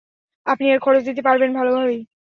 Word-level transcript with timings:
আপনি 0.45 0.65
এর 0.67 0.79
খরচ 0.79 1.01
দিতে 1.05 1.21
পারবেন 1.21 1.49
ভালভাবেই। 1.53 1.99